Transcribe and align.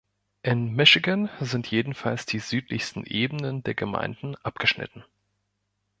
In 0.41 0.73
Michigan 0.75 1.29
sind 1.41 1.67
jedenfalls 1.69 2.25
die 2.25 2.39
südlichsten 2.39 3.03
Ebenen 3.05 3.61
der 3.61 3.75
Gemeinden 3.75 4.35
abgeschnitten. 4.37 5.05